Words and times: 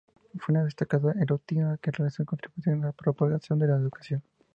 Fue 0.39 0.53
una 0.55 0.63
destacada 0.63 1.11
erudita 1.21 1.77
que 1.79 1.91
realizó 1.91 2.25
contribuciones 2.25 2.81
a 2.81 2.87
la 2.87 2.91
propagación 2.91 3.59
de 3.59 3.67
la 3.67 3.75
educación. 3.75 4.23